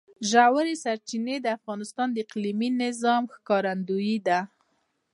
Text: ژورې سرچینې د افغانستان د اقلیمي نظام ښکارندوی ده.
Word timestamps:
ژورې 0.29 0.73
سرچینې 0.83 1.35
د 1.41 1.47
افغانستان 1.57 2.07
د 2.11 2.17
اقلیمي 2.25 2.69
نظام 2.83 3.23
ښکارندوی 3.35 4.15
ده. 4.27 4.39